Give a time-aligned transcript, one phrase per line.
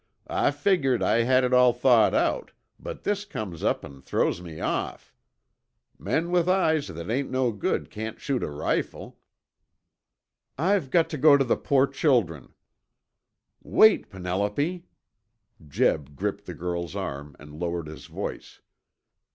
[0.25, 4.59] "I figgered I had it all thought out, but this comes up an' throws me
[4.59, 5.13] off.
[5.99, 9.19] Men with eyes that ain't no good can't shoot a rifle."
[10.57, 12.55] "I've got to go to the poor children."
[13.61, 14.87] "Wait, Penelope."
[15.67, 18.59] Jeb gripped the girl's arm, and lowered his voice.